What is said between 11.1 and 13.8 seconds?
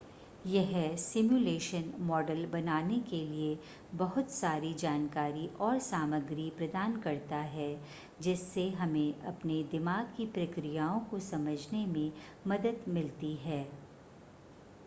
को समझने में मदद मिलती है